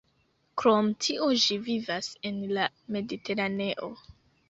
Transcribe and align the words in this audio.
Krom 0.61 0.89
tio 1.07 1.27
ĝi 1.45 1.59
vivas 1.69 2.09
en 2.33 2.43
la 2.57 2.67
Mediteraneo. 2.99 3.97